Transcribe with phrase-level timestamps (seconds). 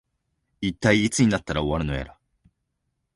[0.61, 2.17] いったい、いつになったら終わるのやら